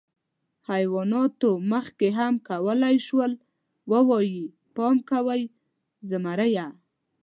[0.69, 3.31] حیواناتو مخکې هم کولی شول،
[3.91, 4.43] ووایي:
[4.75, 5.43] «پام کوئ،
[6.09, 6.55] زمری!».